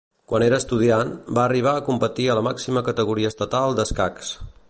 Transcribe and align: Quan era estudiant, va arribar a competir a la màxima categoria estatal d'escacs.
Quan 0.29 0.43
era 0.43 0.59
estudiant, 0.63 1.11
va 1.39 1.43
arribar 1.43 1.75
a 1.75 1.83
competir 1.91 2.27
a 2.35 2.39
la 2.41 2.45
màxima 2.49 2.85
categoria 2.89 3.33
estatal 3.35 3.79
d'escacs. 3.81 4.35